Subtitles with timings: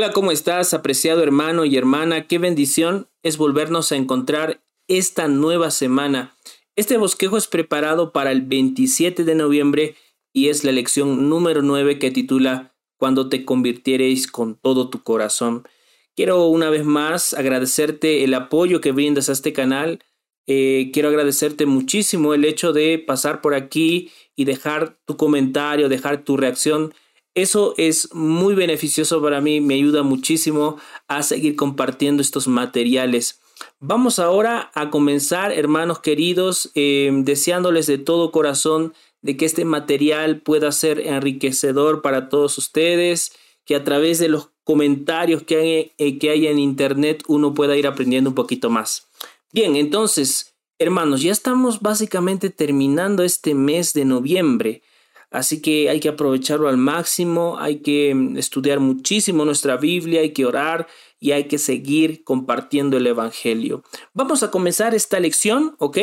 [0.00, 2.26] Hola, ¿cómo estás, apreciado hermano y hermana?
[2.26, 6.34] Qué bendición es volvernos a encontrar esta nueva semana.
[6.74, 9.96] Este bosquejo es preparado para el 27 de noviembre
[10.32, 15.68] y es la lección número 9 que titula Cuando te convirtiereis con todo tu corazón.
[16.16, 20.02] Quiero una vez más agradecerte el apoyo que brindas a este canal.
[20.46, 26.24] Eh, quiero agradecerte muchísimo el hecho de pasar por aquí y dejar tu comentario, dejar
[26.24, 26.94] tu reacción
[27.34, 30.76] eso es muy beneficioso para mí, me ayuda muchísimo
[31.08, 33.40] a seguir compartiendo estos materiales.
[33.78, 40.40] Vamos ahora a comenzar, hermanos queridos, em, deseándoles de todo corazón de que este material
[40.40, 43.32] pueda ser enriquecedor para todos ustedes,
[43.64, 47.76] que a través de los comentarios que hay, eh, que hay en internet uno pueda
[47.76, 49.08] ir aprendiendo un poquito más.
[49.52, 54.82] Bien, entonces, hermanos, ya estamos básicamente terminando este mes de noviembre.
[55.30, 60.32] Así que hay que aprovecharlo al máximo, hay que mm, estudiar muchísimo nuestra Biblia, hay
[60.32, 60.88] que orar
[61.20, 63.84] y hay que seguir compartiendo el Evangelio.
[64.12, 65.98] Vamos a comenzar esta lección, ¿ok?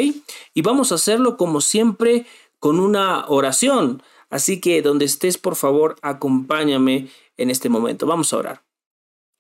[0.54, 2.26] Y vamos a hacerlo como siempre
[2.60, 4.02] con una oración.
[4.30, 8.06] Así que donde estés, por favor, acompáñame en este momento.
[8.06, 8.64] Vamos a orar.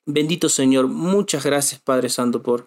[0.06, 2.66] Bendito Señor, muchas gracias Padre Santo por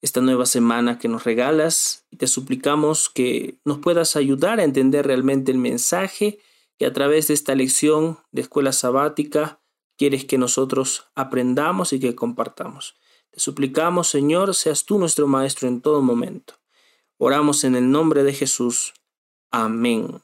[0.00, 5.06] esta nueva semana que nos regalas y te suplicamos que nos puedas ayudar a entender
[5.06, 6.40] realmente el mensaje
[6.82, 9.60] que a través de esta lección de escuela sabática
[9.96, 12.96] quieres que nosotros aprendamos y que compartamos.
[13.30, 16.54] Te suplicamos, Señor, seas tú nuestro Maestro en todo momento.
[17.18, 18.94] Oramos en el nombre de Jesús.
[19.52, 20.22] Amén.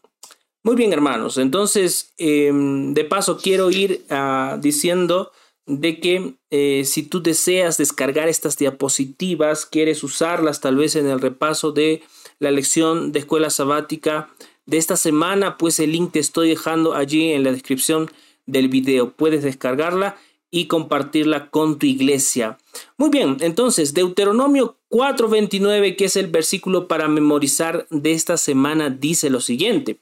[0.64, 1.38] Muy bien, hermanos.
[1.38, 5.30] Entonces, em, de paso, quiero ir ah, diciendo
[5.66, 11.20] de que eh, si tú deseas descargar estas diapositivas, quieres usarlas tal vez en el
[11.20, 12.02] repaso de
[12.40, 14.34] la lección de escuela sabática,
[14.68, 18.10] de esta semana, pues el link te estoy dejando allí en la descripción
[18.44, 19.12] del video.
[19.12, 20.18] Puedes descargarla
[20.50, 22.58] y compartirla con tu iglesia.
[22.98, 29.30] Muy bien, entonces Deuteronomio 4:29, que es el versículo para memorizar de esta semana, dice
[29.30, 30.00] lo siguiente.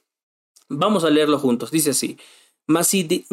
[0.68, 1.70] Vamos a leerlo juntos.
[1.70, 2.18] Dice así:
[2.66, 3.24] Mas si,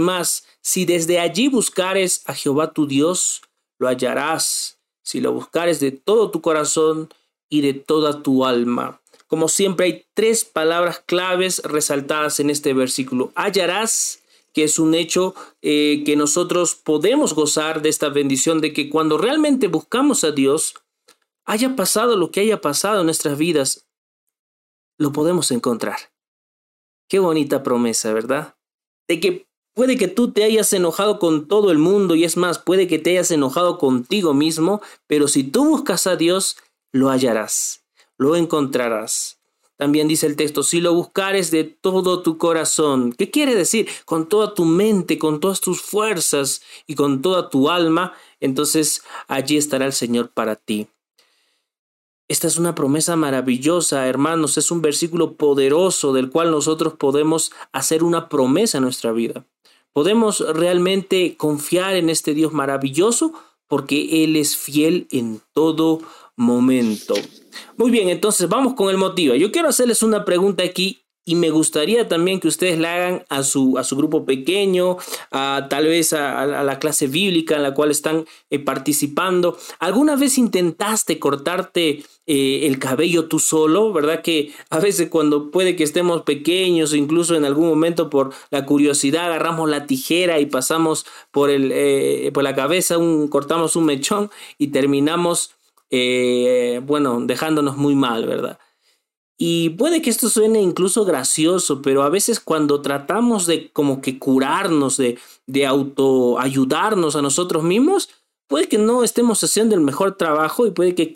[0.61, 3.41] si desde allí buscares a Jehová tu Dios,
[3.79, 7.11] lo hallarás, si lo buscares de todo tu corazón
[7.49, 9.01] y de toda tu alma.
[9.33, 13.31] Como siempre hay tres palabras claves resaltadas en este versículo.
[13.33, 14.21] Hallarás,
[14.53, 15.33] que es un hecho
[15.63, 20.75] eh, que nosotros podemos gozar de esta bendición de que cuando realmente buscamos a Dios,
[21.45, 23.87] haya pasado lo que haya pasado en nuestras vidas,
[24.99, 25.97] lo podemos encontrar.
[27.09, 28.55] Qué bonita promesa, ¿verdad?
[29.07, 32.59] De que puede que tú te hayas enojado con todo el mundo y es más,
[32.59, 36.55] puede que te hayas enojado contigo mismo, pero si tú buscas a Dios,
[36.91, 37.82] lo hallarás
[38.23, 39.39] lo encontrarás.
[39.75, 43.89] También dice el texto, si lo buscares de todo tu corazón, ¿qué quiere decir?
[44.05, 49.57] Con toda tu mente, con todas tus fuerzas y con toda tu alma, entonces allí
[49.57, 50.87] estará el Señor para ti.
[52.29, 58.03] Esta es una promesa maravillosa, hermanos, es un versículo poderoso del cual nosotros podemos hacer
[58.03, 59.45] una promesa en nuestra vida.
[59.91, 63.33] Podemos realmente confiar en este Dios maravilloso
[63.67, 65.99] porque Él es fiel en todo
[66.35, 67.15] momento.
[67.77, 69.35] Muy bien, entonces vamos con el motivo.
[69.35, 73.43] Yo quiero hacerles una pregunta aquí y me gustaría también que ustedes la hagan a
[73.43, 74.97] su, a su grupo pequeño,
[75.31, 79.57] a, tal vez a, la clase bíblica en la cual están eh, participando.
[79.79, 83.93] ¿Alguna vez intentaste cortarte eh, el cabello tú solo?
[83.93, 88.65] ¿Verdad que a veces cuando puede que estemos pequeños, incluso en algún momento por la
[88.65, 93.85] curiosidad, agarramos la tijera y pasamos por, el, eh, por la cabeza, un, cortamos un
[93.85, 95.51] mechón y terminamos
[95.95, 98.57] eh, bueno, dejándonos muy mal, ¿verdad?
[99.37, 104.17] Y puede que esto suene incluso gracioso, pero a veces cuando tratamos de como que
[104.17, 108.09] curarnos, de, de auto ayudarnos a nosotros mismos,
[108.47, 111.13] puede que no estemos haciendo el mejor trabajo y puede que,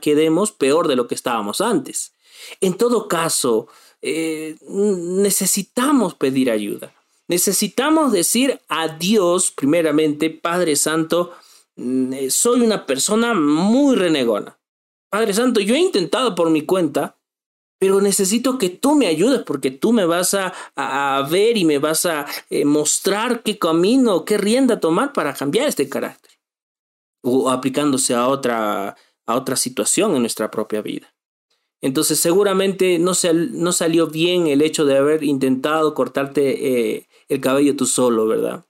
[0.00, 2.12] quedemos peor de lo que estábamos antes.
[2.60, 3.68] En todo caso,
[4.02, 6.92] eh, necesitamos pedir ayuda.
[7.28, 11.30] Necesitamos decir a Dios, primeramente, Padre Santo,
[12.30, 14.58] soy una persona muy renegona.
[15.10, 17.18] Padre Santo, yo he intentado por mi cuenta,
[17.78, 22.06] pero necesito que tú me ayudes porque tú me vas a, ver y me vas
[22.06, 26.32] a eh, mostrar qué camino, qué rienda tomar para cambiar este carácter.
[27.22, 28.96] O aplicándose a otra,
[29.26, 31.14] a otra situación en nuestra propia vida.
[31.80, 33.12] Entonces seguramente no,
[33.52, 38.66] no salió bien el hecho de haber intentado cortarte eh, el cabello tú solo, ¿verdad?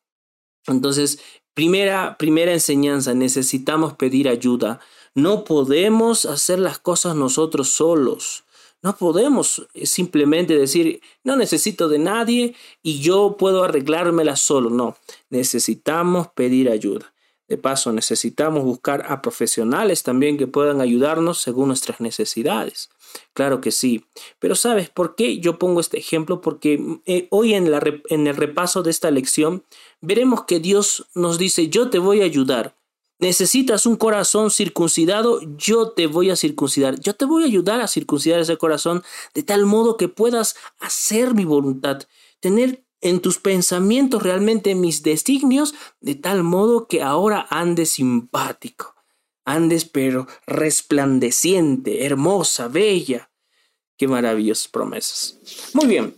[0.66, 1.20] Entonces
[1.60, 4.80] Primera, primera enseñanza, necesitamos pedir ayuda.
[5.14, 8.44] No podemos hacer las cosas nosotros solos.
[8.80, 14.70] No podemos eh, simplemente decir, no necesito de nadie y yo puedo arreglármela solo.
[14.70, 14.96] No,
[15.28, 17.12] necesitamos pedir ayuda.
[17.50, 22.90] De paso, necesitamos buscar a profesionales también que puedan ayudarnos según nuestras necesidades.
[23.32, 24.04] Claro que sí.
[24.38, 26.40] Pero ¿sabes por qué yo pongo este ejemplo?
[26.40, 27.68] Porque eh, hoy en,
[28.08, 29.64] en el repaso de esta lección
[30.00, 32.76] veremos que Dios nos dice, yo te voy a ayudar.
[33.18, 37.00] Necesitas un corazón circuncidado, yo te voy a circuncidar.
[37.00, 39.02] Yo te voy a ayudar a circuncidar ese corazón
[39.34, 42.04] de tal modo que puedas hacer mi voluntad,
[42.38, 48.94] tener en tus pensamientos realmente mis designios, de tal modo que ahora andes simpático,
[49.44, 53.30] andes pero resplandeciente, hermosa, bella.
[53.96, 55.38] Qué maravillosas promesas.
[55.74, 56.14] Muy bien,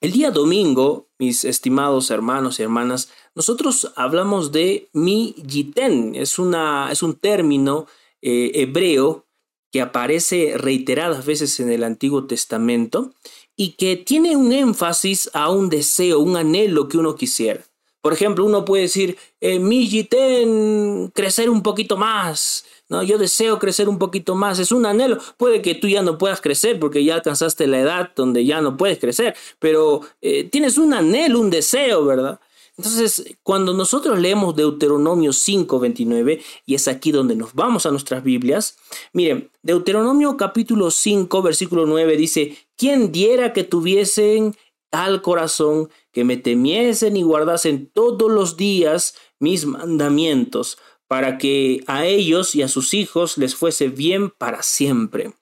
[0.00, 6.92] el día domingo, mis estimados hermanos y hermanas, nosotros hablamos de mi yiten, es, una,
[6.92, 7.86] es un término
[8.20, 9.26] eh, hebreo
[9.72, 13.14] que aparece reiteradas veces en el Antiguo Testamento
[13.56, 17.64] y que tiene un énfasis a un deseo, un anhelo que uno quisiera.
[18.00, 23.02] Por ejemplo, uno puede decir, eh, mi yiten, crecer un poquito más, ¿no?
[23.02, 25.16] Yo deseo crecer un poquito más, es un anhelo.
[25.38, 28.76] Puede que tú ya no puedas crecer porque ya alcanzaste la edad donde ya no
[28.76, 32.40] puedes crecer, pero eh, tienes un anhelo, un deseo, ¿verdad?
[32.76, 38.76] Entonces, cuando nosotros leemos Deuteronomio 5:29, y es aquí donde nos vamos a nuestras Biblias,
[39.12, 44.56] miren, Deuteronomio capítulo 5, versículo 9 dice, ¿quién diera que tuviesen
[44.90, 52.06] al corazón, que me temiesen y guardasen todos los días mis mandamientos, para que a
[52.06, 55.34] ellos y a sus hijos les fuese bien para siempre?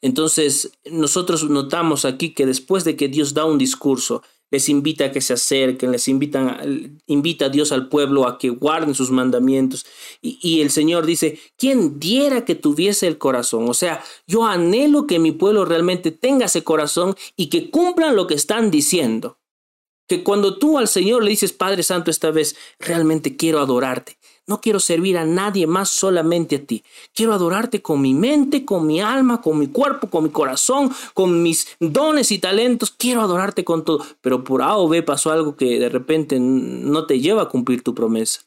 [0.00, 5.12] Entonces, nosotros notamos aquí que después de que Dios da un discurso, les invita a
[5.12, 9.86] que se acerquen, les invitan, invita a Dios al pueblo a que guarden sus mandamientos.
[10.22, 13.68] Y, y, el Señor dice, ¿quién diera que tuviese el corazón?
[13.68, 18.26] O sea, yo anhelo que mi pueblo realmente tenga ese corazón y que cumplan lo
[18.26, 19.38] que están diciendo.
[20.06, 24.18] Que cuando tú al Señor le dices, Padre Santo, esta vez realmente quiero adorarte,
[24.48, 26.82] no quiero servir a nadie más solamente a ti.
[27.14, 31.42] Quiero adorarte con mi mente, con mi alma, con mi cuerpo, con mi corazón, con
[31.42, 32.90] mis dones y talentos.
[32.90, 34.04] Quiero adorarte con todo.
[34.22, 37.82] Pero por A o B pasó algo que de repente no te lleva a cumplir
[37.82, 38.40] tu promesa.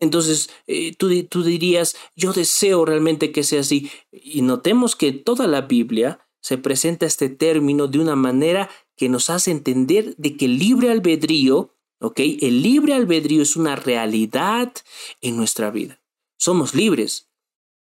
[0.00, 3.90] Entonces eh, tú, tú dirías, yo deseo realmente que sea así.
[4.10, 9.30] Y notemos que toda la Biblia se presenta este término de una manera que nos
[9.30, 11.71] hace entender de que el libre albedrío
[12.16, 14.72] el libre albedrío es una realidad
[15.20, 16.00] en nuestra vida.
[16.38, 17.28] Somos libres.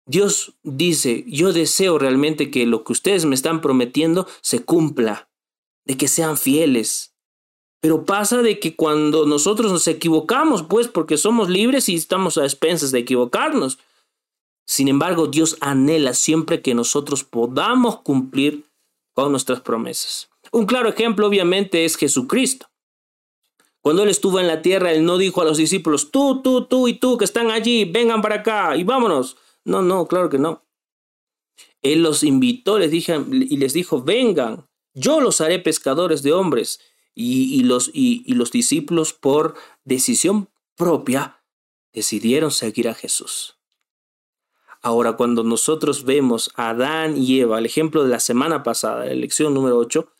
[0.06, 5.28] Dios dice, yo deseo realmente que lo que ustedes me están prometiendo se cumpla,
[5.84, 7.14] de que sean fieles.
[7.80, 12.44] Pero pasa de que cuando nosotros nos equivocamos, pues porque somos libres y estamos a
[12.44, 13.78] expensas de equivocarnos.
[14.66, 18.64] Sin embargo, Dios anhela siempre que nosotros podamos cumplir
[19.14, 20.28] con nuestras promesas.
[20.52, 22.69] Un claro ejemplo obviamente es Jesucristo.
[23.82, 26.88] Cuando Él estuvo en la tierra, Él no dijo a los discípulos, tú, tú, tú
[26.88, 29.36] y tú que están allí, vengan para acá y vámonos.
[29.64, 30.64] No, no, claro que no.
[31.82, 36.80] Él los invitó les dije, y les dijo, vengan, yo los haré pescadores de hombres.
[37.14, 39.54] Y, los, y los discípulos, por
[39.84, 41.42] decisión propia,
[41.92, 43.60] decidieron seguir a Jesús.
[44.82, 49.14] Ahora, cuando nosotros vemos a Adán y Eva, el ejemplo de la semana pasada, la
[49.14, 50.10] lección número 8,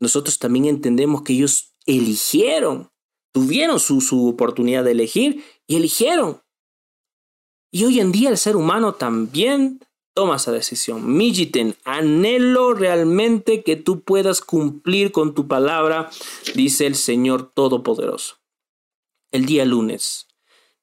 [0.00, 2.90] nosotros también entendemos que ellos eligieron
[3.34, 6.40] tuvieron su, su oportunidad de elegir y eligieron.
[7.72, 9.80] Y hoy en día el ser humano también
[10.14, 11.16] toma esa decisión.
[11.16, 16.10] Mijiten, anhelo realmente que tú puedas cumplir con tu palabra,
[16.54, 18.36] dice el Señor Todopoderoso.
[19.32, 20.28] El día lunes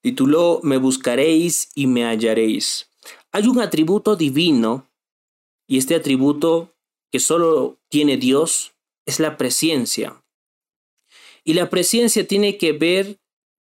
[0.01, 2.91] tituló Me buscaréis y me hallaréis.
[3.31, 4.91] Hay un atributo divino
[5.67, 6.75] y este atributo
[7.13, 8.73] que solo tiene Dios
[9.05, 10.20] es la presencia.
[11.43, 13.19] Y la presencia tiene que ver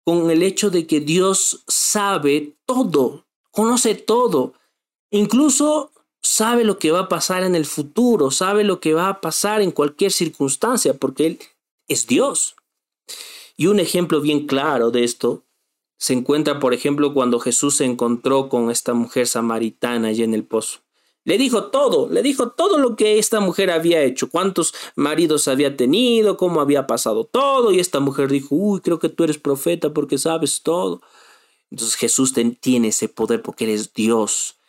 [0.04, 4.54] con el hecho de que Dios sabe todo, conoce todo,
[5.10, 5.90] incluso
[6.22, 9.62] sabe lo que va a pasar en el futuro, sabe lo que va a pasar
[9.62, 11.38] en cualquier circunstancia, porque Él
[11.88, 12.56] es Dios.
[13.56, 15.44] Y un ejemplo bien claro de esto
[15.98, 20.44] se encuentra, por ejemplo, cuando Jesús se encontró con esta mujer samaritana allí en el
[20.44, 20.85] pozo.
[21.26, 25.76] Le dijo todo, le dijo todo lo que esta mujer había hecho, cuántos maridos había
[25.76, 27.72] tenido, cómo había pasado todo.
[27.72, 31.02] Y esta mujer dijo, uy, creo que tú eres profeta porque sabes todo.
[31.68, 34.60] Entonces Jesús tiene ese poder porque Él es Dios.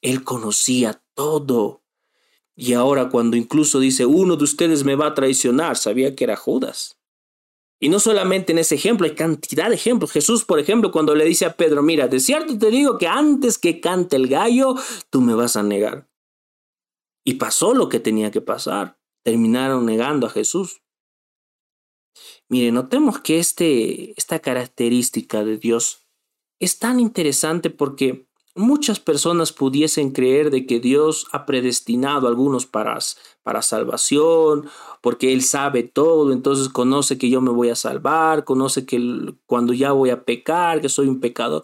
[0.00, 1.82] Él conocía todo.
[2.54, 6.36] Y ahora cuando incluso dice, uno de ustedes me va a traicionar, sabía que era
[6.36, 6.97] Judas.
[7.80, 10.10] Y no solamente en ese ejemplo, hay cantidad de ejemplos.
[10.10, 13.56] Jesús, por ejemplo, cuando le dice a Pedro, mira, de cierto te digo que antes
[13.58, 14.74] que cante el gallo,
[15.10, 16.08] tú me vas a negar.
[17.24, 18.98] Y pasó lo que tenía que pasar.
[19.22, 20.82] Terminaron negando a Jesús.
[22.48, 26.08] Mire, notemos que este, esta característica de Dios
[26.58, 28.27] es tan interesante porque
[28.58, 32.98] muchas personas pudiesen creer de que Dios ha predestinado a algunos para,
[33.42, 34.68] para salvación,
[35.00, 39.00] porque Él sabe todo, entonces conoce que yo me voy a salvar, conoce que
[39.46, 41.62] cuando ya voy a pecar, que soy un pecador.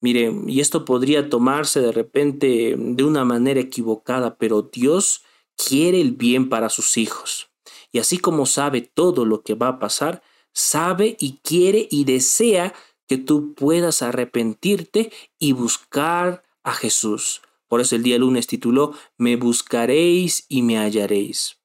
[0.00, 5.22] Mire, y esto podría tomarse de repente de una manera equivocada, pero Dios
[5.56, 7.48] quiere el bien para sus hijos.
[7.92, 12.74] Y así como sabe todo lo que va a pasar, sabe y quiere y desea
[13.06, 17.42] que tú puedas arrepentirte y buscar a Jesús.
[17.68, 21.58] Por eso el día lunes tituló Me buscaréis y me hallaréis.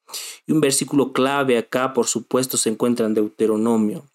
[0.47, 4.05] Y un versículo clave acá, por supuesto, se encuentra en Deuteronomio.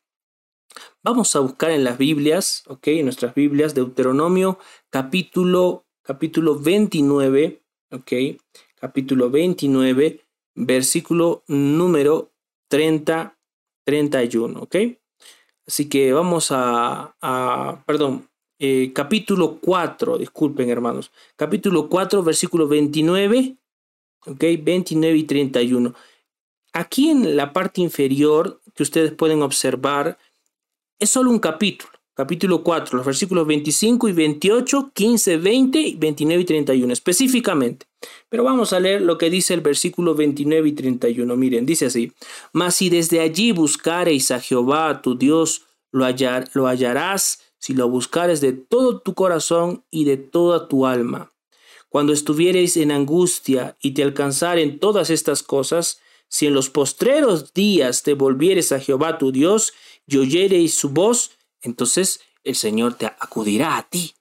[1.02, 4.58] Vamos a buscar en las Biblias, ok, en nuestras Biblias, Deuteronomio
[4.90, 8.12] capítulo, capítulo 29, ok,
[8.80, 10.20] capítulo 29,
[10.54, 12.32] versículo número
[12.68, 13.36] 30,
[13.84, 14.76] 31, ok.
[15.66, 18.28] Así que vamos a, perdón,
[18.58, 23.56] eh, capítulo 4, disculpen hermanos, capítulo 4, versículo 29,
[24.26, 25.94] ok, 29 y 31.
[26.72, 30.18] Aquí en la parte inferior que ustedes pueden observar,
[30.98, 36.44] es solo un capítulo capítulo 4, los versículos 25 y 28, 15, 20, 29 y
[36.44, 37.86] 31 específicamente.
[38.28, 41.36] Pero vamos a leer lo que dice el versículo 29 y 31.
[41.36, 42.12] Miren, dice así,
[42.52, 46.06] mas si desde allí buscareis a Jehová tu Dios, lo,
[46.54, 51.32] lo hallarás si lo buscares de todo tu corazón y de toda tu alma.
[51.88, 58.02] Cuando estuviereis en angustia y te alcanzaren todas estas cosas, si en los postreros días
[58.02, 59.72] te volvieres a Jehová tu Dios
[60.06, 64.14] y oyereis su voz, entonces el Señor te acudirá a ti.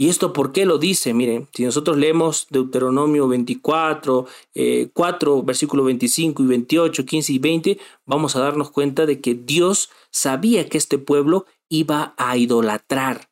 [0.00, 1.12] ¿Y esto por qué lo dice?
[1.12, 4.26] Miren, si nosotros leemos Deuteronomio 24,
[4.94, 9.34] 4, eh, versículo 25 y 28, 15 y 20, vamos a darnos cuenta de que
[9.34, 13.28] Dios sabía que este pueblo iba a idolatrar,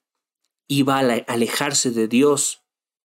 [0.68, 2.60] iba a alejarse de Dios.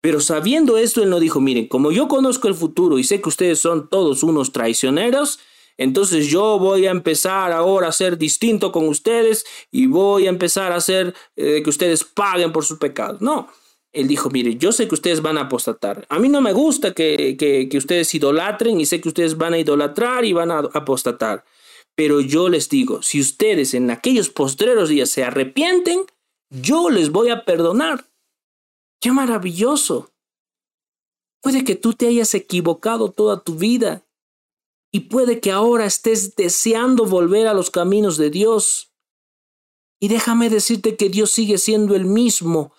[0.01, 3.27] Pero sabiendo esto, Él no dijo, miren, como yo conozco el futuro y sé que
[3.27, 5.39] ustedes son todos unos traicioneros,
[5.77, 10.71] entonces yo voy a empezar ahora a ser distinto con ustedes y voy a empezar
[10.71, 13.21] a hacer eh, que ustedes paguen por sus pecados.
[13.21, 13.47] No,
[13.91, 16.05] él dijo, mire, yo sé que ustedes van a apostatar.
[16.09, 19.59] A mí no me gusta que, que, ustedes idolatren y sé que ustedes van a
[19.59, 21.43] idolatrar y van a apostatar.
[21.95, 26.05] Pero yo les digo, si ustedes en aquellos postreros días se arrepienten,
[26.49, 28.07] yo les voy a perdonar.
[29.01, 30.13] ¡Qué maravilloso!
[31.41, 34.05] Puede que tú te hayas equivocado toda tu vida
[34.91, 38.91] y puede que ahora estés deseando volver a los caminos de Dios.
[39.99, 42.73] Y déjame decirte que Dios sigue siendo el mismo,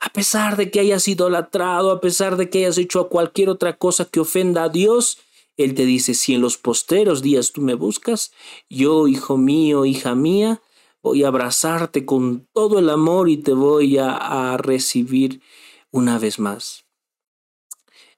[0.00, 4.04] a pesar de que hayas idolatrado, a pesar de que hayas hecho cualquier otra cosa
[4.06, 5.18] que ofenda a Dios.
[5.56, 8.32] Él te dice, si en los posteros días tú me buscas,
[8.68, 10.60] yo, hijo mío, hija mía,
[11.02, 15.42] voy a abrazarte con todo el amor y te voy a, a recibir
[15.92, 16.84] una vez más.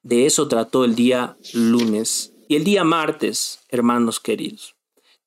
[0.02, 4.76] De eso trató el día lunes el día martes, hermanos queridos.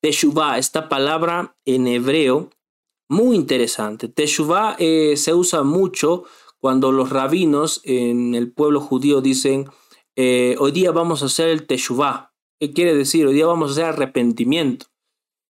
[0.00, 2.50] Teshuvah, esta palabra en hebreo,
[3.08, 4.08] muy interesante.
[4.08, 6.24] Teshuvah eh, se usa mucho
[6.58, 9.68] cuando los rabinos en el pueblo judío dicen,
[10.16, 12.32] eh, hoy día vamos a hacer el Teshuvah.
[12.58, 13.26] ¿Qué quiere decir?
[13.26, 14.86] Hoy día vamos a hacer arrepentimiento.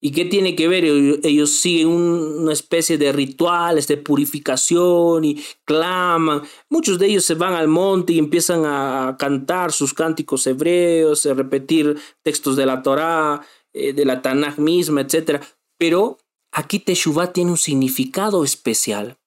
[0.03, 0.83] ¿Y qué tiene que ver?
[0.83, 6.41] Ellos siguen una especie de rituales de purificación y claman.
[6.69, 11.35] Muchos de ellos se van al monte y empiezan a cantar sus cánticos hebreos, a
[11.35, 15.39] repetir textos de la Torá, eh, de la Tanakh misma, etc.
[15.77, 16.17] Pero
[16.51, 19.19] aquí Teshuvah tiene un significado especial.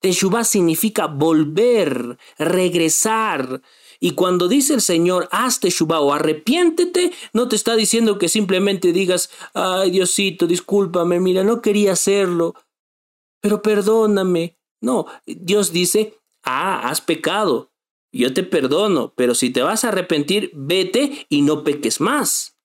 [0.00, 3.62] Teshuvah significa volver, regresar,
[4.00, 8.92] y cuando dice el Señor, hazte Shubá o arrepiéntete, no te está diciendo que simplemente
[8.92, 12.54] digas, ay Diosito, discúlpame, mira, no quería hacerlo,
[13.40, 14.56] pero perdóname.
[14.80, 16.14] No, Dios dice,
[16.44, 17.72] ah, has pecado,
[18.12, 22.56] yo te perdono, pero si te vas a arrepentir, vete y no peques más.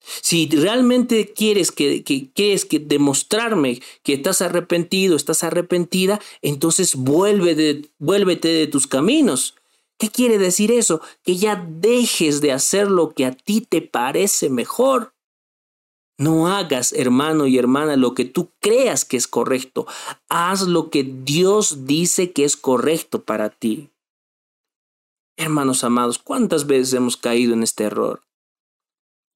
[0.00, 7.88] Si realmente quieres que, que, quieres que demostrarme que estás arrepentido, estás arrepentida, entonces vuelve
[7.98, 9.54] vuélvete de tus caminos.
[9.98, 11.00] ¿Qué quiere decir eso?
[11.22, 15.14] Que ya dejes de hacer lo que a ti te parece mejor.
[16.18, 19.86] No hagas, hermano y hermana, lo que tú creas que es correcto.
[20.28, 23.90] Haz lo que Dios dice que es correcto para ti.
[25.38, 28.22] Hermanos amados, ¿cuántas veces hemos caído en este error?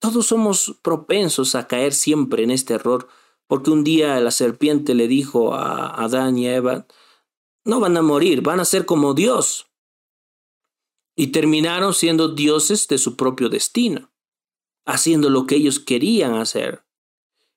[0.00, 3.08] Todos somos propensos a caer siempre en este error,
[3.46, 6.86] porque un día la serpiente le dijo a Adán y a Eva,
[7.66, 9.69] no van a morir, van a ser como Dios.
[11.20, 14.10] Y terminaron siendo dioses de su propio destino,
[14.86, 16.82] haciendo lo que ellos querían hacer.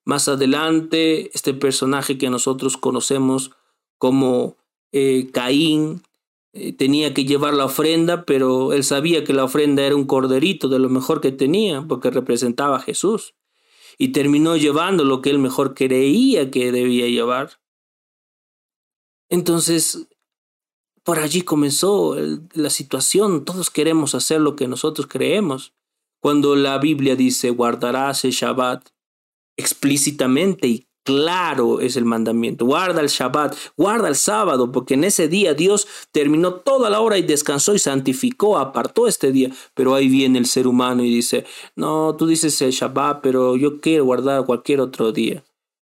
[0.03, 3.51] Más adelante, este personaje que nosotros conocemos
[3.97, 4.57] como
[4.91, 6.03] eh, Caín
[6.51, 10.67] eh, tenía que llevar la ofrenda, pero él sabía que la ofrenda era un corderito
[10.67, 13.33] de lo mejor que tenía, porque representaba a Jesús.
[13.97, 17.61] Y terminó llevando lo que él mejor creía que debía llevar.
[19.29, 20.09] Entonces,
[21.03, 22.15] por allí comenzó
[22.53, 23.45] la situación.
[23.45, 25.73] Todos queremos hacer lo que nosotros creemos.
[26.21, 28.87] Cuando la Biblia dice guardarás el Shabbat
[29.57, 32.65] explícitamente y claro es el mandamiento.
[32.65, 37.17] Guarda el Shabbat, guarda el sábado, porque en ese día Dios terminó toda la hora
[37.17, 39.51] y descansó y santificó, apartó este día.
[39.73, 41.45] Pero ahí viene el ser humano y dice,
[41.75, 45.43] no, tú dices el Shabbat, pero yo quiero guardar cualquier otro día.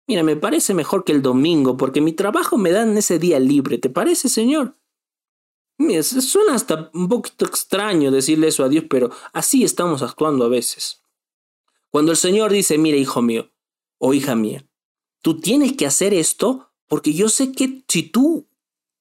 [0.08, 3.40] Mira, me parece mejor que el domingo, porque mi trabajo me da en ese día
[3.40, 3.78] libre.
[3.78, 4.79] ¿Te parece, Señor?
[5.80, 10.50] Mira, suena hasta un poquito extraño decirle eso a Dios, pero así estamos actuando a
[10.50, 11.02] veces.
[11.90, 13.50] Cuando el Señor dice, mira, hijo mío,
[13.98, 14.68] o hija mía,
[15.22, 18.50] tú tienes que hacer esto porque yo sé que si tú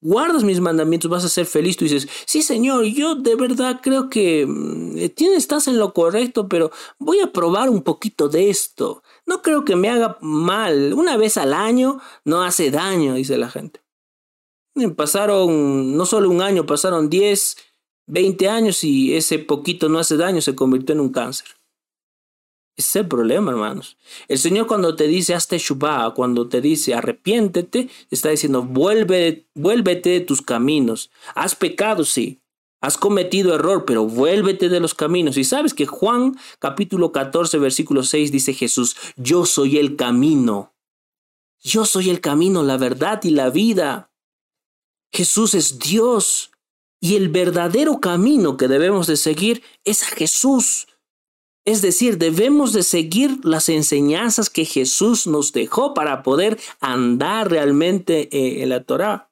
[0.01, 1.77] guardas mis mandamientos vas a ser feliz.
[1.77, 6.47] Tú dices, sí Señor, yo de verdad creo que mm, tienes, estás en lo correcto,
[6.47, 9.03] pero voy a probar un poquito de esto.
[9.25, 10.93] No creo que me haga mal.
[10.93, 13.81] Una vez al año no hace daño, dice la gente.
[14.95, 17.57] Pasaron no solo un año, pasaron 10,
[18.07, 21.47] 20 años y ese poquito no hace daño, se convirtió en un cáncer.
[22.75, 23.97] Ese es el problema, hermanos.
[24.27, 30.09] El Señor cuando te dice hazte shubá, cuando te dice arrepiéntete, está diciendo vuelve, vuélvete
[30.11, 31.11] de tus caminos.
[31.35, 32.39] Has pecado, sí,
[32.81, 35.37] Has cometido error, pero vuélvete de los caminos.
[35.37, 40.73] Y sabes que Juan capítulo 14, versículo 6 dice Jesús, yo soy el camino.
[41.61, 44.11] Yo soy el camino, la verdad y la vida.
[45.11, 46.51] Jesús es Dios.
[47.01, 50.87] Y el verdadero camino que debemos de seguir es a Jesús.
[51.65, 58.27] Es decir, debemos de seguir las enseñanzas que Jesús nos dejó para poder andar realmente
[58.31, 59.29] eh, en la Torah.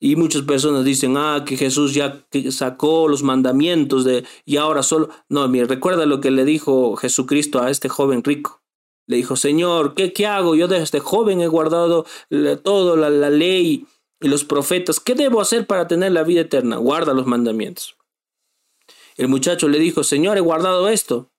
[0.00, 5.08] Y muchas personas dicen, ah, que Jesús ya sacó los mandamientos de, y ahora solo.
[5.28, 8.62] No, mire, recuerda lo que le dijo Jesucristo a este joven rico.
[9.08, 10.54] Le dijo, Señor, ¿qué, qué hago?
[10.54, 12.04] Yo de este joven he guardado
[12.62, 13.86] todo, la, la ley
[14.20, 15.00] y los profetas.
[15.00, 16.76] ¿Qué debo hacer para tener la vida eterna?
[16.76, 17.96] Guarda los mandamientos.
[19.16, 21.30] El muchacho le dijo, Señor, he guardado esto.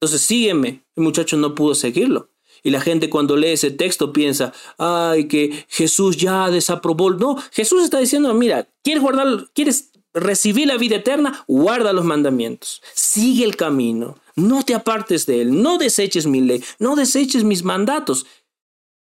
[0.00, 0.84] Entonces sígueme.
[0.96, 2.30] El muchacho no pudo seguirlo.
[2.62, 7.10] Y la gente cuando lee ese texto piensa, ay, que Jesús ya desaprobó.
[7.10, 11.44] No, Jesús está diciendo, mira, ¿quieres guardar, quieres recibir la vida eterna?
[11.46, 12.82] Guarda los mandamientos.
[12.94, 14.18] Sigue el camino.
[14.34, 15.62] No te apartes de él.
[15.62, 16.62] No deseches mi ley.
[16.78, 18.26] No deseches mis mandatos.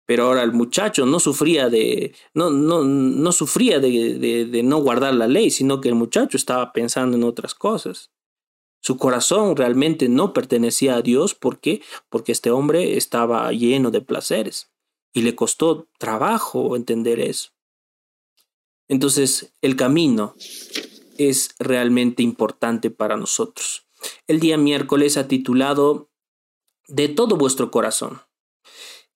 [0.06, 5.14] Pero ahora el muchacho no sufría de, no, no, no sufría de, de no guardar
[5.14, 8.12] la ley, sino que el muchacho estaba pensando en otras cosas.
[8.82, 11.36] Su corazón realmente no pertenecía a Dios.
[11.36, 11.82] ¿Por qué?
[12.10, 14.72] Porque este hombre estaba lleno de placeres
[15.14, 17.52] y le costó trabajo entender eso.
[18.88, 20.36] Entonces, el camino
[21.18, 23.88] es realmente importante para nosotros.
[24.28, 26.10] El día miércoles ha titulado
[26.88, 28.22] De todo vuestro corazón.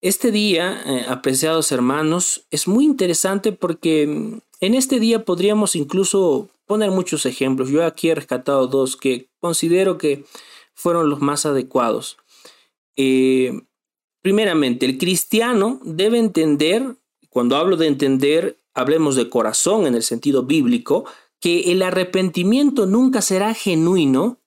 [0.06, 6.52] Este día, eh, apreciados hermanos, es muy interesante porque mm, en este día podríamos incluso
[6.68, 7.70] poner muchos ejemplos.
[7.70, 10.24] Yo aquí he rescatado dos que considero que
[10.76, 12.18] fueron los más adecuados.
[12.96, 13.64] Eh,
[14.22, 16.98] primeramente, el cristiano debe entender,
[17.32, 21.06] cuando hablo de entender, hablemos de corazón en el sentido bíblico,
[21.40, 24.38] que el arrepentimiento nunca será genuino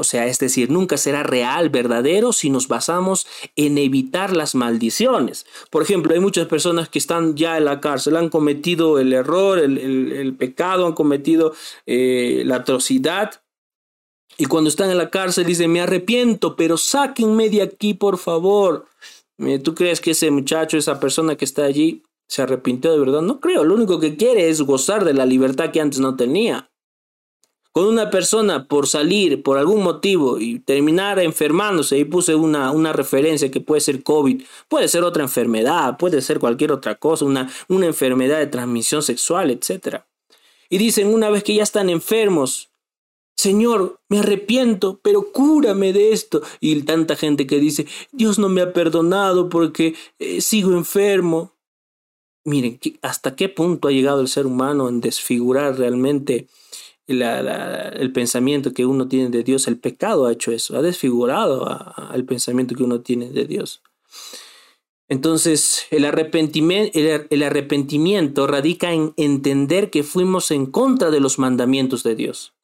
[0.00, 5.44] o sea, es decir, nunca será real, verdadero, si nos basamos en evitar las maldiciones.
[5.68, 9.58] Por ejemplo, hay muchas personas que están ya en la cárcel, han cometido el error,
[9.58, 11.52] el, pecado, han cometido
[11.84, 13.42] eh, la atrocidad.
[14.38, 18.86] Y cuando están en la cárcel dicen, me arrepiento, pero sáquenme de aquí, por favor.
[19.62, 23.20] ¿Tú crees que ese muchacho, esa persona que está allí, se arrepintió de verdad?
[23.20, 23.64] No creo.
[23.64, 26.69] Lo único que quiere es gozar de la libertad que antes no tenía
[27.72, 32.92] con una persona por salir por algún motivo y terminar enfermándose, y puse una, una
[32.92, 37.50] referencia que puede ser COVID, puede ser otra enfermedad, puede ser cualquier otra cosa, una,
[37.68, 40.02] una enfermedad de transmisión sexual, etc.
[40.68, 42.70] Y dicen una vez que ya están enfermos,
[43.40, 46.42] Señor, me arrepiento, pero cúrame de esto.
[46.60, 51.54] Y tanta gente que dice, Dios no me ha perdonado porque eh, sigo enfermo.
[52.44, 56.48] Miren, ¿hasta qué punto ha llegado el ser humano en desfigurar realmente
[57.10, 62.24] el pensamiento que uno tiene de Dios, el pecado ha hecho eso, ha desfigurado al
[62.24, 63.82] pensamiento que uno tiene de Dios.
[65.10, 72.04] Entonces, el arrepentimiento, el, arrepentimiento radica en entender que fuimos en contra de los mandamientos
[72.04, 72.54] de Dios.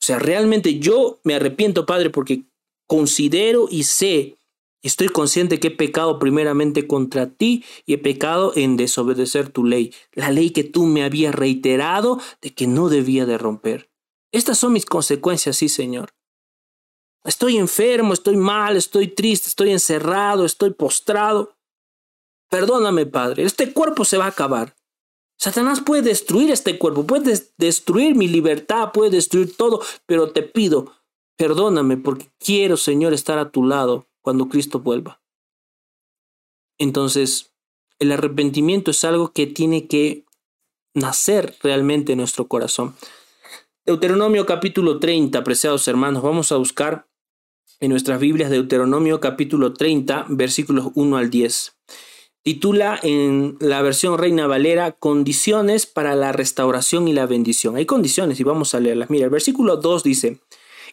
[0.00, 2.44] O sea, realmente yo me arrepiento, Padre, porque
[2.86, 4.37] considero y sé,
[4.82, 9.92] estoy consciente que he pecado primeramente contra ti y he pecado en desobedecer tu ley,
[10.12, 13.90] la ley que tú me habías reiterado de que no debía de romper.
[14.32, 16.10] Estas son mis consecuencias, sí, Señor.
[17.24, 21.56] Estoy enfermo, estoy mal, estoy triste, estoy encerrado, estoy postrado.
[22.48, 24.76] Perdóname, Padre, este cuerpo se va a acabar.
[25.38, 30.92] Satanás puede destruir este cuerpo, puede destruir mi libertad, puede destruir todo, pero te pido,
[31.36, 35.22] perdóname porque quiero, Señor, estar a tu lado cuando Cristo vuelva.
[36.76, 37.54] Entonces,
[37.98, 40.26] el arrepentimiento es algo que tiene que
[40.92, 42.94] nacer realmente en nuestro corazón.
[43.86, 47.08] Deuteronomio capítulo 30, apreciados hermanos, vamos a buscar
[47.80, 51.74] en nuestras Biblias Deuteronomio capítulo 30, versículos 1 al 10
[52.42, 57.76] titula en la versión Reina Valera Condiciones para la restauración y la bendición.
[57.76, 59.08] Hay condiciones y vamos a leerlas.
[59.08, 60.40] Mira, el versículo 2 dice,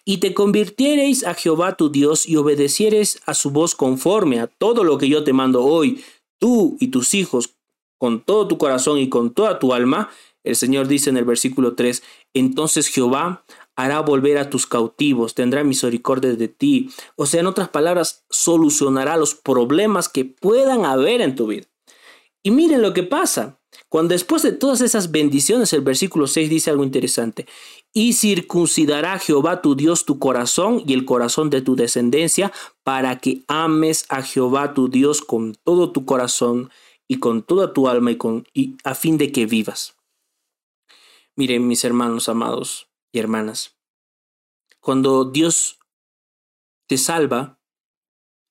[0.06, 4.84] y te convirtiereis a Jehová tu Dios y obedeciereis a su voz conforme a todo
[4.84, 6.06] lo que yo te mando hoy,
[6.40, 7.56] tú y tus hijos,
[7.98, 10.12] con todo tu corazón y con toda tu alma.
[10.44, 12.04] El Señor dice en el versículo 3,
[12.36, 13.44] entonces Jehová
[13.76, 16.92] hará volver a tus cautivos, tendrá misericordia de ti.
[17.16, 21.66] O sea, en otras palabras, solucionará los problemas que puedan haber en tu vida.
[22.44, 23.60] Y miren lo que pasa.
[23.96, 27.48] Cuando después de todas esas bendiciones, el versículo 6 dice algo interesante.
[27.94, 32.52] Y circuncidará Jehová tu Dios tu corazón y el corazón de tu descendencia
[32.84, 36.72] para que ames a Jehová tu Dios con todo tu corazón
[37.08, 39.96] y con toda tu alma y, con, y a fin de que vivas.
[41.38, 43.78] Miren, mis hermanos amados, y hermanas.
[44.82, 45.80] Cuando Dios
[46.90, 47.62] te salva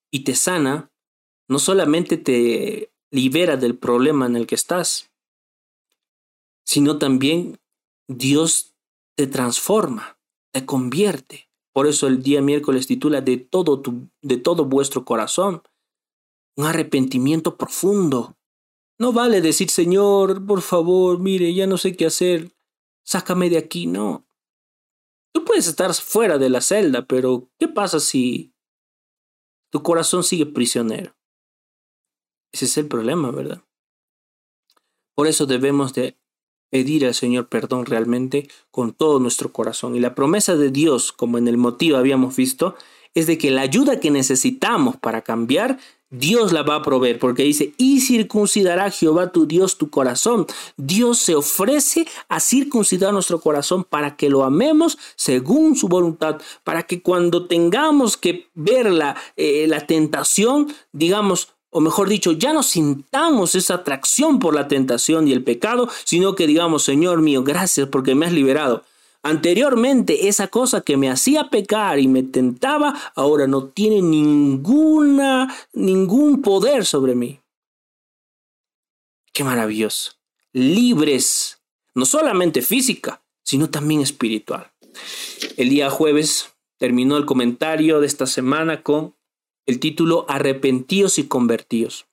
[0.09, 0.91] y te sana,
[1.47, 5.11] no solamente te libera del problema en el que estás,
[6.65, 7.59] sino también
[8.07, 8.75] Dios
[9.15, 10.19] te transforma,
[10.51, 11.49] te convierte.
[11.73, 15.61] Por eso el día miércoles titula de todo, tu, de todo vuestro corazón,
[16.57, 18.37] un arrepentimiento profundo.
[18.97, 22.55] No vale decir, Señor, por favor, mire, ya no sé qué hacer,
[23.03, 24.25] sácame de aquí, no.
[25.33, 28.53] Tú puedes estar fuera de la celda, pero ¿qué pasa si
[29.69, 31.13] tu corazón sigue prisionero?
[32.53, 33.61] Ese es el problema, ¿verdad?
[35.13, 36.17] Por eso debemos de
[36.69, 39.95] pedir al Señor perdón realmente con todo nuestro corazón.
[39.95, 42.75] Y la promesa de Dios, como en el motivo habíamos visto,
[43.13, 45.79] es de que la ayuda que necesitamos para cambiar
[46.11, 50.45] Dios la va a proveer, porque dice, y circuncidará Jehová tu Dios tu corazón.
[50.77, 56.83] Dios se ofrece a circuncidar nuestro corazón para que lo amemos según su voluntad, para
[56.83, 62.63] que cuando tengamos que ver la, eh, la tentación, digamos, o mejor dicho, ya no
[62.63, 67.89] sintamos esa atracción por la tentación y el pecado, sino que digamos, Señor mío, gracias
[67.89, 68.85] porque me has liberado.
[69.23, 76.41] Anteriormente esa cosa que me hacía pecar y me tentaba, ahora no tiene ninguna, ningún
[76.41, 77.41] poder sobre mí.
[79.33, 80.13] Qué maravilloso.
[80.53, 81.59] Libres,
[81.93, 84.71] no solamente física, sino también espiritual.
[85.57, 89.14] El día jueves terminó el comentario de esta semana con
[89.65, 92.05] el título Arrepentíos y convertíos.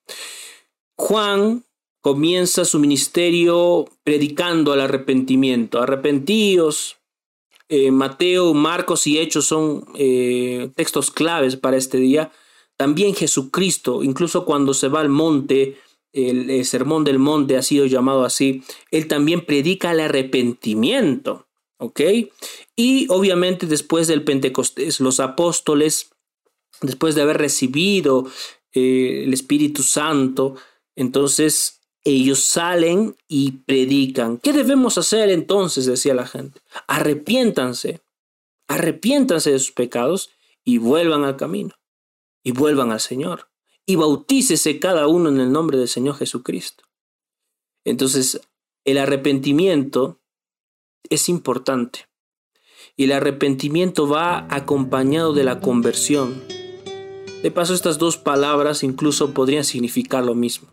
[0.97, 1.65] Juan
[2.01, 5.81] comienza su ministerio predicando al arrepentimiento.
[5.81, 6.97] Arrepentíos,
[7.69, 12.31] eh, Mateo, Marcos y Hechos son eh, textos claves para este día.
[12.77, 15.79] También Jesucristo, incluso cuando se va al monte,
[16.13, 21.47] el, sermón del monte ha sido llamado así, él también predica el arrepentimiento.
[21.79, 22.01] ¿Ok?
[22.77, 26.12] Y obviamente después del Pentecostés, los apóstoles,
[26.83, 28.27] después de haber recibido
[28.73, 30.57] eh, el Espíritu Santo,
[30.97, 34.39] entonces ellos salen y predican.
[34.39, 35.87] ¿Qué debemos hacer entonces?
[35.87, 36.61] decía la gente.
[36.87, 38.01] Arrepiéntanse,
[38.69, 40.31] arrepiéntanse de sus pecados
[40.65, 41.75] y vuelvan al camino,
[42.43, 43.49] y vuelvan al Señor,
[43.87, 46.85] y bautícese cada uno en el nombre del Señor Jesucristo.
[47.85, 48.41] Entonces,
[48.85, 50.21] el arrepentimiento
[51.09, 52.09] es importante.
[52.97, 56.43] Y el arrepentimiento va acompañado de la conversión.
[57.43, 60.69] De paso, estas dos palabras incluso podrían significar lo mismo.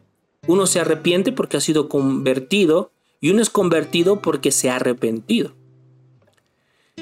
[0.48, 5.54] Uno se arrepiente porque ha sido convertido y uno es convertido porque se ha arrepentido.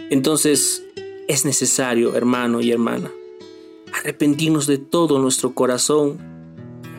[0.10, 0.84] Entonces
[1.28, 3.12] es necesario, hermano y hermana,
[3.94, 6.18] arrepentirnos de todo nuestro corazón,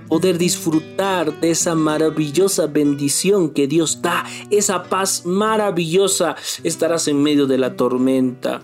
[0.09, 6.37] poder disfrutar de esa maravillosa bendición que Dios da, esa paz maravillosa.
[6.65, 8.63] Estarás en medio de la tormenta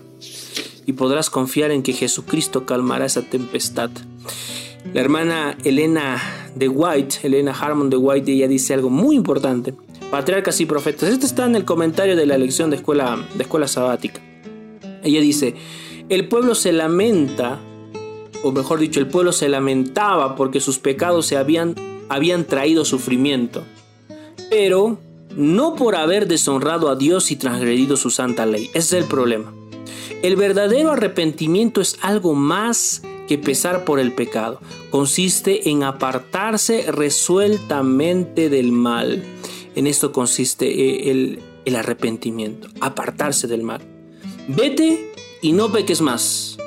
[0.85, 3.89] y podrás confiar en que Jesucristo calmará esa tempestad.
[4.93, 6.21] La hermana Elena
[6.55, 9.73] de White, Elena Harmon de White, ella dice algo muy importante.
[10.11, 11.09] Patriarcas y profetas.
[11.09, 14.21] Esto está en el comentario de la lección de escuela, de escuela sabática.
[15.03, 15.55] Ella dice,
[16.07, 17.59] el pueblo se lamenta,
[18.43, 21.75] o mejor dicho, el pueblo se lamentaba porque sus pecados se habían,
[22.09, 23.63] habían traído sufrimiento.
[24.51, 24.99] Pero
[25.35, 28.69] no por haber deshonrado a Dios y transgredido su santa ley.
[28.73, 29.51] Ese es el problema.
[30.25, 34.59] El verdadero arrepentimiento es algo más que pesar por el pecado.
[34.89, 39.23] Consiste en apartarse resueltamente del mal.
[39.75, 43.81] En esto consiste eh, el, el arrepentimiento, apartarse del mal.
[44.47, 45.11] Vete
[45.43, 46.57] y no peques más.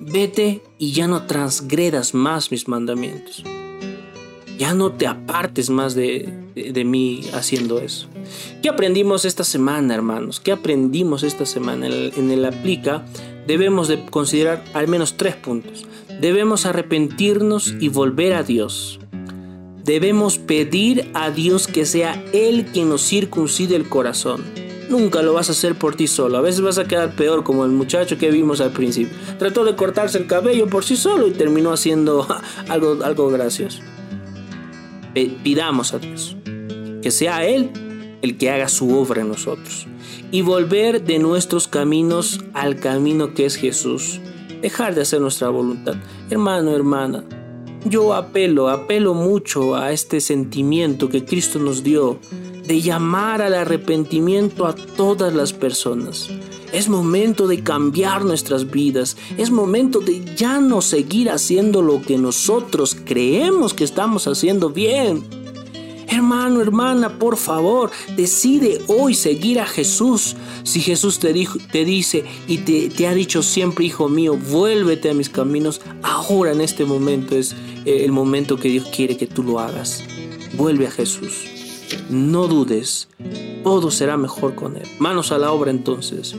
[0.00, 3.42] Vete y ya no transgredas más mis mandamientos.
[4.58, 8.08] Ya no te apartes más de, de, mí haciendo eso.
[8.60, 10.40] ¿Qué aprendimos esta semana, hermanos?
[10.40, 11.86] ¿Qué aprendimos esta semana?
[11.86, 13.04] En el, en el aplica
[13.46, 15.86] debemos de considerar al menos tres puntos.
[16.20, 18.98] Debemos arrepentirnos y volver a Dios.
[19.84, 24.42] Debemos pedir a Dios que sea Él quien nos circuncide el corazón.
[24.90, 26.36] Nunca lo vas a hacer por ti solo.
[26.36, 29.16] A veces vas a quedar peor como el muchacho que vimos al principio.
[29.38, 32.26] Trató de cortarse el cabello por sí solo y terminó haciendo
[32.68, 33.82] algo, algo gracioso
[35.26, 36.36] pidamos a Dios
[37.02, 37.70] que sea Él
[38.22, 39.86] el que haga su obra en nosotros
[40.30, 44.20] y volver de nuestros caminos al camino que es Jesús.
[44.60, 45.94] Dejar de hacer nuestra voluntad.
[46.30, 47.24] Hermano, hermana,
[47.84, 52.18] yo apelo, apelo mucho a este sentimiento que Cristo nos dio
[52.66, 56.28] de llamar al arrepentimiento a todas las personas.
[56.72, 59.16] Es momento de cambiar nuestras vidas.
[59.36, 65.24] Es momento de ya no seguir haciendo lo que nosotros creemos que estamos haciendo bien.
[66.10, 70.36] Hermano, hermana, por favor, decide hoy seguir a Jesús.
[70.62, 75.10] Si Jesús te, dijo, te dice y te, te, ha dicho siempre, hijo mío, vuélvete
[75.10, 77.54] a mis caminos, ahora en este momento es
[77.84, 80.02] eh, el momento que Dios quiere que tú lo hagas.
[80.54, 81.44] Vuelve a Jesús.
[82.10, 83.08] No dudes,
[83.62, 84.88] todo será mejor con Él.
[84.98, 86.34] Manos a la obra entonces.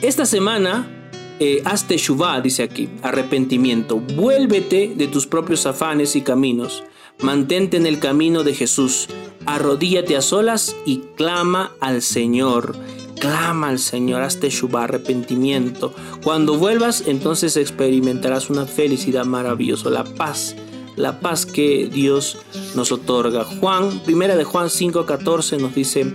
[0.00, 3.96] Esta semana, eh, hazte shuvah, dice aquí, arrepentimiento.
[3.96, 6.84] Vuélvete de tus propios afanes y caminos.
[7.20, 9.08] Mantente en el camino de Jesús.
[9.44, 12.76] Arrodíllate a solas y clama al Señor.
[13.18, 15.92] Clama al Señor, hazte shuvah, arrepentimiento.
[16.22, 20.54] Cuando vuelvas, entonces experimentarás una felicidad maravillosa, la paz
[20.98, 22.38] la paz que Dios
[22.74, 23.44] nos otorga.
[23.44, 26.12] Juan, primera de Juan 5:14 nos dice,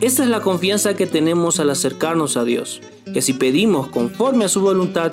[0.00, 2.80] esta es la confianza que tenemos al acercarnos a Dios,
[3.12, 5.12] que si pedimos conforme a su voluntad,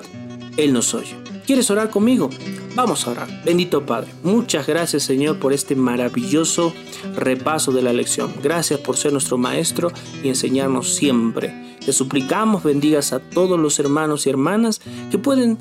[0.57, 1.15] Él nos oye.
[1.45, 2.29] ¿Quieres orar conmigo?
[2.75, 3.43] Vamos a orar.
[3.43, 6.73] Bendito Padre, muchas gracias Señor por este maravilloso
[7.15, 8.33] repaso de la lección.
[8.41, 9.91] Gracias por ser nuestro Maestro
[10.23, 11.77] y enseñarnos siempre.
[11.83, 15.57] Te suplicamos bendigas a todos los hermanos y hermanas que pueden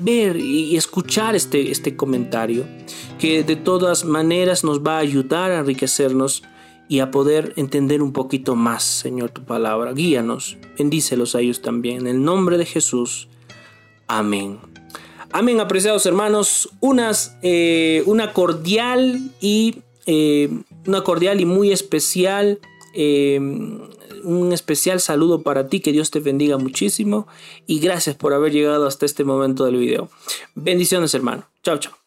[0.00, 2.66] ver y escuchar este, este comentario,
[3.18, 6.42] que de todas maneras nos va a ayudar a enriquecernos
[6.88, 9.92] y a poder entender un poquito más, Señor, tu palabra.
[9.92, 12.00] Guíanos, bendícelos a ellos también.
[12.00, 13.28] En el nombre de Jesús.
[14.06, 14.58] Amén.
[15.32, 16.70] Amén, apreciados hermanos.
[16.80, 20.50] Unas, eh, una cordial y eh,
[20.86, 22.60] una cordial y muy especial
[22.94, 23.40] eh,
[24.24, 27.26] un especial saludo para ti, que Dios te bendiga muchísimo
[27.66, 30.08] y gracias por haber llegado hasta este momento del video.
[30.54, 31.46] Bendiciones hermano.
[31.62, 32.03] Chao, chao.